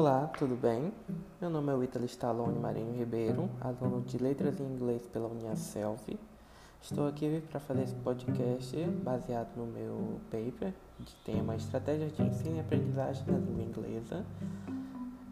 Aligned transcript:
Olá, 0.00 0.30
tudo 0.38 0.54
bem? 0.54 0.92
Meu 1.40 1.50
nome 1.50 1.72
é 1.72 1.74
Witali 1.74 2.06
Stallone 2.06 2.56
Marinho 2.56 2.96
Ribeiro, 2.96 3.50
aluno 3.60 4.00
de 4.02 4.16
Letras 4.16 4.60
em 4.60 4.62
Inglês 4.62 5.04
pela 5.08 5.26
Uniaselv. 5.26 6.16
Estou 6.80 7.08
aqui 7.08 7.42
para 7.50 7.58
fazer 7.58 7.82
esse 7.82 7.96
podcast 7.96 8.76
baseado 9.02 9.56
no 9.56 9.66
meu 9.66 10.20
paper 10.30 10.72
de 11.00 11.16
tema 11.24 11.56
Estratégias 11.56 12.16
de 12.16 12.22
Ensino 12.22 12.58
e 12.58 12.60
Aprendizagem 12.60 13.24
na 13.26 13.38
Língua 13.38 13.64
Inglesa. 13.64 14.24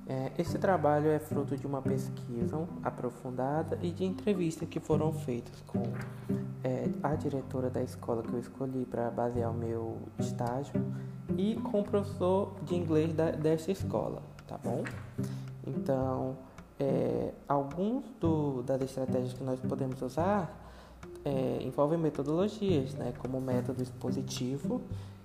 É, 0.08 0.32
esse 0.36 0.58
trabalho 0.58 1.10
é 1.10 1.20
fruto 1.20 1.56
de 1.56 1.64
uma 1.64 1.80
pesquisa 1.80 2.66
aprofundada 2.82 3.78
e 3.80 3.92
de 3.92 4.04
entrevistas 4.04 4.68
que 4.68 4.80
foram 4.80 5.12
feitas 5.12 5.62
com 5.68 5.84
é, 6.64 6.88
a 7.04 7.14
diretora 7.14 7.70
da 7.70 7.84
escola 7.84 8.20
que 8.20 8.32
eu 8.32 8.40
escolhi 8.40 8.84
para 8.84 9.12
basear 9.12 9.48
o 9.48 9.54
meu 9.54 9.96
estágio 10.18 10.74
e 11.38 11.54
com 11.54 11.82
o 11.82 11.84
professor 11.84 12.52
de 12.64 12.74
inglês 12.74 13.12
da, 13.12 13.30
desta 13.30 13.70
escola, 13.70 14.22
tá 14.46 14.58
bom? 14.62 14.84
Então, 15.66 16.36
é, 16.78 17.32
alguns 17.48 18.04
do, 18.20 18.62
das 18.62 18.82
estratégias 18.82 19.32
que 19.32 19.42
nós 19.42 19.58
podemos 19.60 20.00
usar 20.02 20.64
é, 21.24 21.58
envolvem 21.62 21.98
metodologias, 21.98 22.94
né, 22.94 23.12
como 23.18 23.38
o 23.38 23.40
método 23.40 23.82
expositivo, 23.82 24.80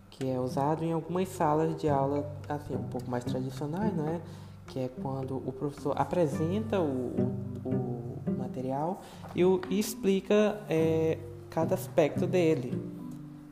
que 0.10 0.30
é 0.30 0.40
usado 0.40 0.84
em 0.84 0.92
algumas 0.92 1.30
salas 1.30 1.76
de 1.80 1.88
aula 1.88 2.30
assim 2.50 2.76
um 2.76 2.90
pouco 2.90 3.10
mais 3.10 3.24
tradicionais, 3.24 3.96
não 3.96 4.08
é? 4.08 4.22
que 4.68 4.80
é 4.80 4.90
quando 5.02 5.38
o 5.38 5.52
professor 5.52 5.94
apresenta 6.00 6.80
o, 6.80 7.36
o, 7.66 8.20
o 8.26 8.32
material 8.38 9.02
e, 9.36 9.44
o, 9.44 9.60
e 9.70 9.78
explica 9.78 10.62
é, 10.70 11.18
cada 11.50 11.76
aspecto 11.76 12.26
dele. 12.26 13.01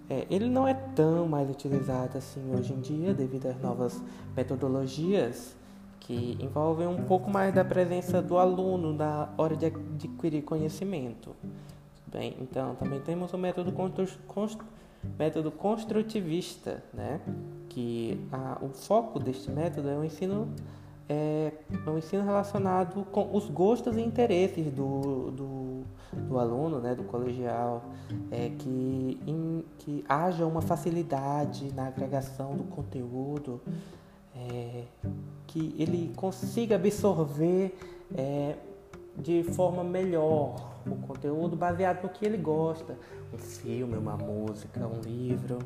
É, 0.10 0.26
ele 0.30 0.50
não 0.50 0.68
é 0.68 0.74
tão 0.74 1.28
mais 1.28 1.50
utilizado 1.50 2.18
assim 2.18 2.42
hoje 2.56 2.74
em 2.74 2.80
dia 2.80 3.14
devido 3.14 3.46
às 3.46 3.62
novas 3.62 4.02
metodologias 4.36 5.56
que 6.00 6.36
envolvem 6.42 6.88
um 6.88 7.04
pouco 7.04 7.30
mais 7.30 7.54
da 7.54 7.64
presença 7.64 8.20
do 8.20 8.40
aluno 8.40 8.92
na 8.92 9.30
hora 9.38 9.56
de 9.56 9.68
adquirir 9.68 10.42
conhecimento. 10.42 11.36
Bem, 12.08 12.36
então 12.42 12.74
também 12.76 13.00
temos 13.02 13.32
o 13.32 13.38
método, 13.38 13.72
constru, 13.72 14.66
método 15.18 15.52
construtivista, 15.52 16.84
né? 16.92 17.22
que 17.70 18.20
a, 18.32 18.58
o 18.64 18.70
foco 18.70 19.20
deste 19.20 19.52
método 19.52 19.88
é 19.88 19.96
o 19.96 20.04
ensino 20.04 20.50
é, 21.08 21.52
um 21.88 21.98
ensino 21.98 22.24
relacionado 22.24 23.04
com 23.12 23.36
os 23.36 23.50
gostos 23.50 23.98
e 23.98 24.02
interesses 24.02 24.72
do, 24.72 25.32
do, 25.32 25.69
do 26.14 26.40
aluno, 26.40 26.80
né, 26.80 26.96
do 26.96 27.04
colegial, 27.04 27.84
é, 28.32 28.50
que, 28.58 29.20
in, 29.28 29.64
que 29.78 30.04
haja 30.08 30.46
uma 30.46 30.62
facilidade 30.62 31.74
na 31.74 31.88
agregação 31.88 32.56
do 32.56 32.64
conteúdo, 32.64 33.62
é, 34.36 34.84
que 35.48 35.76
ele 35.78 36.12
consiga 36.16 36.76
absorver 36.76 37.78
é, 38.16 38.56
de 39.18 39.44
forma 39.44 39.84
melhor 39.84 40.70
o 40.86 40.96
conteúdo 41.08 41.56
baseado 41.56 42.04
no 42.04 42.10
que 42.10 42.26
ele 42.26 42.38
gosta, 42.38 42.98
um 43.34 43.38
filme, 43.38 43.98
uma 43.98 44.18
música, 44.18 44.88
um 44.88 45.02
livro. 45.02 45.60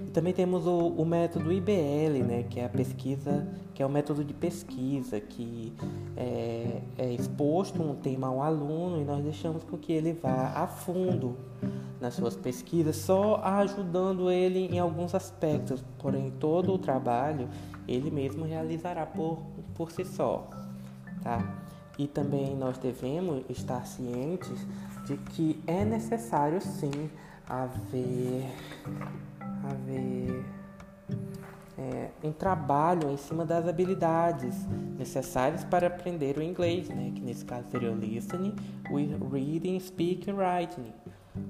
E 0.00 0.10
também 0.10 0.32
temos 0.32 0.66
o, 0.66 0.88
o, 0.88 1.04
método 1.04 1.52
IBL, 1.52 2.22
né, 2.24 2.44
que 2.48 2.60
é 2.60 2.64
a 2.64 2.68
pesquisa, 2.68 3.46
que 3.74 3.82
é 3.82 3.86
o 3.86 3.90
método 3.90 4.24
de 4.24 4.32
pesquisa, 4.32 5.20
que 5.20 5.72
é, 6.16 6.80
é 6.96 7.12
exposto 7.12 7.82
um 7.82 7.94
tema 7.96 8.28
ao 8.28 8.40
aluno 8.40 9.00
e 9.00 9.04
nós 9.04 9.22
deixamos 9.24 9.64
com 9.64 9.76
que 9.76 9.92
ele 9.92 10.12
vá 10.12 10.52
a 10.54 10.66
fundo 10.68 11.36
nas 12.00 12.14
suas 12.14 12.36
pesquisas, 12.36 12.96
só 12.96 13.40
ajudando 13.42 14.30
ele 14.30 14.66
em 14.66 14.78
alguns 14.78 15.14
aspectos, 15.16 15.84
porém 15.98 16.30
todo 16.38 16.72
o 16.72 16.78
trabalho 16.78 17.48
ele 17.88 18.10
mesmo 18.10 18.44
realizará 18.44 19.04
por, 19.04 19.38
por 19.74 19.90
si 19.90 20.04
só, 20.04 20.48
tá? 21.22 21.56
E 21.98 22.06
também 22.06 22.54
nós 22.56 22.78
devemos 22.78 23.42
estar 23.48 23.84
cientes 23.84 24.64
de 25.06 25.16
que 25.16 25.60
é 25.66 25.84
necessário 25.84 26.60
sim 26.60 27.10
haver 27.48 28.44
haver 29.70 30.44
é, 31.78 32.08
um 32.22 32.32
trabalho 32.32 33.10
em 33.10 33.16
cima 33.16 33.44
das 33.44 33.66
habilidades 33.66 34.66
necessárias 34.98 35.64
para 35.64 35.86
aprender 35.86 36.36
o 36.38 36.42
inglês, 36.42 36.88
né? 36.88 37.12
que 37.14 37.20
nesse 37.20 37.44
caso 37.44 37.68
seria 37.68 37.90
o 37.92 37.94
listening, 37.94 38.54
reading, 39.30 39.78
speaking, 39.78 40.32
writing. 40.32 40.92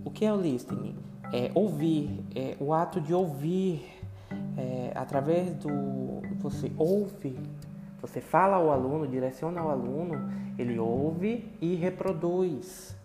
O 0.04 0.10
que 0.10 0.24
é 0.24 0.32
o 0.32 0.36
listening? 0.36 0.96
É 1.32 1.50
ouvir, 1.54 2.24
é 2.34 2.56
o 2.60 2.72
ato 2.72 3.00
de 3.00 3.14
ouvir 3.14 3.86
é, 4.56 4.92
através 4.94 5.54
do 5.54 6.22
você 6.38 6.70
ouve, 6.76 7.38
você 8.00 8.20
fala 8.20 8.56
ao 8.56 8.70
aluno, 8.70 9.06
direciona 9.06 9.60
ao 9.60 9.70
aluno, 9.70 10.30
ele 10.56 10.78
ouve 10.78 11.50
e 11.60 11.74
reproduz 11.74 12.96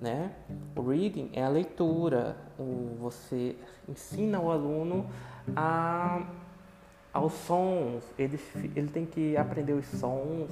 né? 0.00 0.30
O 0.76 0.82
reading 0.82 1.30
é 1.32 1.44
a 1.44 1.48
leitura, 1.48 2.36
o, 2.58 2.96
você 3.00 3.56
ensina 3.88 4.40
o 4.40 4.50
aluno 4.50 5.06
a, 5.54 6.26
aos 7.12 7.32
sons, 7.32 8.02
ele, 8.18 8.40
ele 8.74 8.88
tem 8.88 9.06
que 9.06 9.36
aprender 9.36 9.72
os 9.72 9.86
sons, 9.86 10.50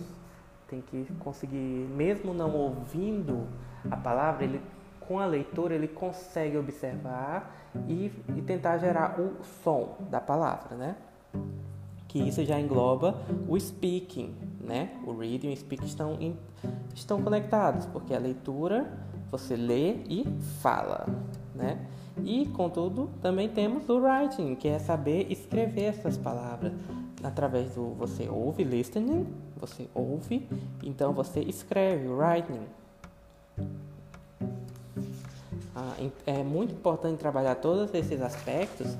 tem 0.68 0.80
que 0.80 1.06
conseguir, 1.18 1.56
mesmo 1.56 2.32
não 2.32 2.54
ouvindo 2.54 3.48
a 3.90 3.96
palavra, 3.96 4.44
ele 4.44 4.60
com 5.00 5.18
a 5.18 5.26
leitura 5.26 5.74
ele 5.74 5.88
consegue 5.88 6.56
observar 6.56 7.54
e, 7.88 8.12
e 8.36 8.42
tentar 8.42 8.78
gerar 8.78 9.20
o 9.20 9.44
som 9.62 9.96
da 10.08 10.20
palavra, 10.20 10.76
né? 10.76 10.96
Que 12.06 12.20
isso 12.20 12.44
já 12.44 12.60
engloba 12.60 13.16
o 13.48 13.58
speaking, 13.58 14.34
né? 14.60 14.98
O 15.04 15.16
reading 15.16 15.50
e 15.50 15.54
o 15.54 15.56
speaking 15.56 15.86
estão, 15.86 16.16
estão 16.94 17.22
conectados, 17.22 17.86
porque 17.86 18.14
a 18.14 18.18
leitura 18.18 18.90
você 19.32 19.56
lê 19.56 19.94
e 20.10 20.26
fala, 20.60 21.06
né? 21.54 21.80
E, 22.22 22.44
contudo, 22.48 23.08
também 23.22 23.48
temos 23.48 23.88
o 23.88 23.98
writing, 23.98 24.54
que 24.54 24.68
é 24.68 24.78
saber 24.78 25.32
escrever 25.32 25.84
essas 25.84 26.18
palavras 26.18 26.72
através 27.24 27.74
do 27.74 27.94
você 27.94 28.28
ouve, 28.28 28.62
listening, 28.62 29.26
você 29.56 29.88
ouve, 29.94 30.46
então 30.82 31.14
você 31.14 31.40
escreve, 31.40 32.08
writing. 32.08 32.60
Ah, 35.74 35.94
é 36.26 36.42
muito 36.42 36.74
importante 36.74 37.18
trabalhar 37.18 37.54
todos 37.54 37.94
esses 37.94 38.20
aspectos, 38.20 38.94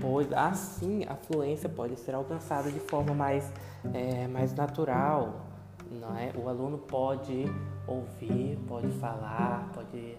pois 0.00 0.32
assim 0.32 1.04
a 1.06 1.14
fluência 1.14 1.68
pode 1.68 1.96
ser 2.00 2.16
alcançada 2.16 2.72
de 2.72 2.80
forma 2.80 3.14
mais, 3.14 3.48
é, 3.94 4.26
mais 4.26 4.52
natural, 4.52 5.45
não 5.90 6.16
é? 6.16 6.32
O 6.36 6.48
aluno 6.48 6.78
pode 6.78 7.44
ouvir, 7.86 8.58
pode 8.66 8.88
falar, 8.98 9.70
pode, 9.74 10.16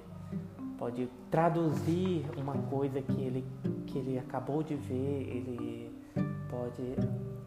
pode 0.78 1.09
traduzir 1.29 2.25
uma 2.38 2.53
coisa 2.53 3.01
que 3.01 3.22
ele, 3.22 3.45
que 3.85 3.97
ele 3.97 4.17
acabou 4.17 4.63
de 4.63 4.75
ver, 4.75 5.29
ele 5.29 5.91
pode 6.50 6.95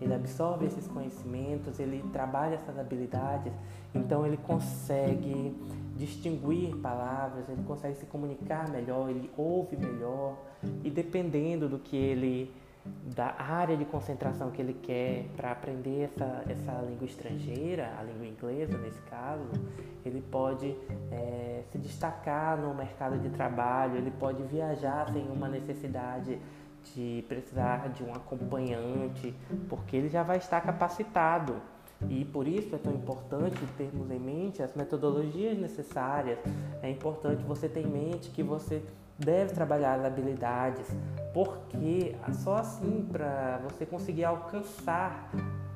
ele 0.00 0.14
absorve 0.14 0.66
esses 0.66 0.86
conhecimentos, 0.88 1.78
ele 1.78 2.02
trabalha 2.10 2.54
essas 2.54 2.78
habilidades, 2.78 3.52
então 3.94 4.26
ele 4.26 4.38
consegue 4.38 5.54
distinguir 5.96 6.74
palavras, 6.76 7.46
ele 7.48 7.62
consegue 7.64 7.96
se 7.96 8.06
comunicar 8.06 8.68
melhor, 8.70 9.10
ele 9.10 9.30
ouve 9.36 9.76
melhor 9.76 10.38
e 10.82 10.90
dependendo 10.90 11.68
do 11.68 11.78
que 11.78 11.96
ele 11.96 12.50
da 13.14 13.34
área 13.38 13.76
de 13.76 13.84
concentração 13.84 14.50
que 14.50 14.62
ele 14.62 14.74
quer 14.74 15.26
para 15.36 15.52
aprender 15.52 16.04
essa, 16.04 16.44
essa 16.48 16.72
língua 16.82 17.04
estrangeira, 17.04 17.92
a 17.98 18.02
língua 18.02 18.26
inglesa 18.26 18.78
nesse 18.78 19.00
caso, 19.02 19.44
ele 20.04 20.22
pode 20.22 20.74
é, 21.10 21.62
se 21.70 21.78
destacar 21.78 22.56
no 22.56 22.74
mercado 22.74 23.18
de 23.18 23.28
trabalho, 23.30 23.96
ele 23.96 24.10
pode 24.10 24.42
viajar 24.44 25.12
sem 25.12 25.28
uma 25.28 25.48
necessidade 25.48 26.38
de 26.94 27.24
precisar 27.28 27.90
de 27.90 28.02
um 28.02 28.14
acompanhante, 28.14 29.34
porque 29.68 29.96
ele 29.96 30.08
já 30.08 30.22
vai 30.22 30.38
estar 30.38 30.60
capacitado. 30.60 31.56
E 32.08 32.24
por 32.24 32.48
isso 32.48 32.74
é 32.74 32.78
tão 32.78 32.94
importante 32.94 33.58
termos 33.76 34.10
em 34.10 34.18
mente 34.18 34.62
as 34.62 34.74
metodologias 34.74 35.58
necessárias. 35.58 36.38
É 36.82 36.88
importante 36.88 37.42
você 37.44 37.68
ter 37.68 37.80
em 37.80 37.90
mente 37.90 38.30
que 38.30 38.42
você 38.42 38.82
deve 39.20 39.52
trabalhar 39.52 39.94
as 39.94 40.04
habilidades, 40.04 40.86
porque 41.32 42.16
só 42.32 42.56
assim 42.56 43.06
para 43.10 43.60
você 43.68 43.86
conseguir 43.86 44.24
alcançar 44.24 45.30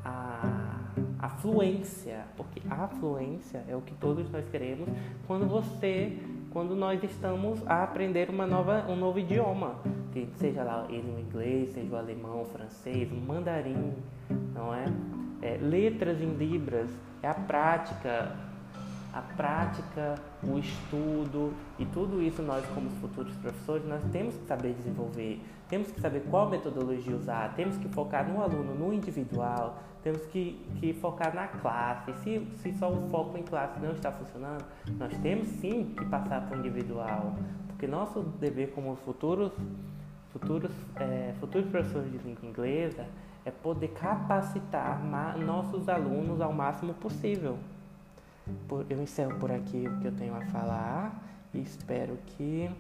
a, 0.05 0.81
a 1.19 1.29
fluência, 1.29 2.25
porque 2.37 2.61
a 2.69 2.89
fluência 2.89 3.63
é 3.69 3.77
o 3.77 3.81
que 3.81 3.95
todos 3.95 4.31
nós 4.31 4.49
queremos 4.49 4.89
quando 5.27 5.47
você, 5.47 6.19
quando 6.51 6.75
nós 6.75 7.03
estamos 7.03 7.63
a 7.67 7.83
aprender 7.83 8.31
uma 8.31 8.47
nova, 8.47 8.87
um 8.89 8.97
novo 8.97 9.19
idioma, 9.19 9.77
que 10.13 10.29
seja 10.37 10.63
lá 10.63 10.87
ele 10.89 11.11
o 11.11 11.21
inglês, 11.21 11.73
seja 11.73 11.95
o 11.95 11.99
alemão, 11.99 12.43
o 12.43 12.45
francês, 12.47 13.11
o 13.13 13.15
mandarim, 13.15 13.93
não 14.55 14.75
é? 14.75 14.85
é 15.43 15.59
letras 15.59 16.21
em 16.21 16.33
libras, 16.35 16.89
é 17.23 17.29
a 17.29 17.35
prática 17.35 18.54
a 19.15 19.23
prática, 19.23 20.17
o 20.43 20.59
estudo 20.59 21.53
e 21.79 21.87
tudo 21.87 22.21
isso 22.21 22.43
nós 22.43 22.67
como 22.75 22.91
futuros 22.91 23.33
professores 23.37 23.87
nós 23.87 24.03
temos 24.11 24.35
que 24.35 24.45
saber 24.45 24.75
desenvolver, 24.75 25.41
temos 25.69 25.93
que 25.93 26.01
saber 26.01 26.25
qual 26.29 26.51
metodologia 26.51 27.15
usar, 27.15 27.55
temos 27.55 27.77
que 27.77 27.89
focar 27.89 28.29
no 28.29 28.43
aluno, 28.43 28.75
no 28.75 28.93
individual, 28.93 29.79
temos 30.03 30.27
que, 30.27 30.61
que 30.81 30.93
focar 30.95 31.33
na 31.35 31.47
classe. 31.47 32.13
Se, 32.25 32.47
se 32.57 32.73
só 32.75 32.91
o 32.91 33.09
foco 33.09 33.39
em 33.39 33.43
classe 33.43 33.79
não 33.81 33.93
está 33.93 34.11
funcionando, 34.11 34.65
nós 34.99 35.17
temos 35.19 35.47
sim 35.47 35.95
que 35.97 36.05
passar 36.07 36.47
para 36.47 36.57
o 36.57 36.61
individual, 36.61 37.37
porque 37.69 37.87
nosso 37.87 38.21
dever 38.21 38.73
como 38.73 38.97
futuros 38.97 39.53
futuros 40.31 40.73
é, 40.97 41.33
futuros 41.39 41.71
professores 41.71 42.11
de 42.11 42.19
língua 42.19 42.45
inglesa 42.45 43.07
é 43.45 43.53
poder 43.53 43.89
capacitar 43.89 45.01
nossos 45.39 45.89
alunos 45.89 46.41
ao 46.41 46.53
máximo 46.53 46.95
possível. 46.95 47.57
Eu 48.91 49.03
encerro 49.03 49.39
por 49.39 49.51
aqui 49.51 49.87
o 49.89 50.01
que 50.01 50.07
eu 50.07 50.13
tenho 50.13 50.35
a 50.35 50.41
falar 50.47 51.23
e 51.53 51.61
espero 51.61 52.19
que, 52.27 52.71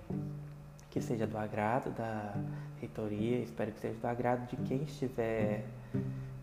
que 0.90 1.00
seja 1.00 1.26
do 1.26 1.38
agrado 1.38 1.90
da 1.90 2.34
reitoria, 2.80 3.38
espero 3.38 3.72
que 3.72 3.80
seja 3.80 3.98
do 3.98 4.06
agrado 4.06 4.46
de 4.48 4.56
quem 4.56 4.82
estiver, 4.82 5.64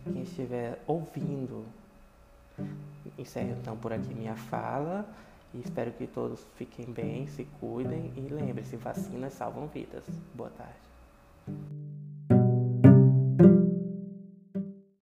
quem 0.04 0.24
estiver 0.24 0.82
ouvindo. 0.88 1.66
Encerro 3.18 3.52
então 3.60 3.78
por 3.78 3.94
aqui 3.94 4.14
minha 4.14 4.36
fala 4.36 5.06
e 5.54 5.60
espero 5.60 5.92
que 5.92 6.08
todos 6.08 6.44
fiquem 6.56 6.86
bem, 6.86 7.28
se 7.28 7.46
cuidem 7.60 8.12
e 8.16 8.22
lembre-se, 8.22 8.78
vacinas 8.78 9.34
salvam 9.34 9.68
vidas. 9.68 10.06
Boa 10.34 10.50
tarde. 10.50 11.81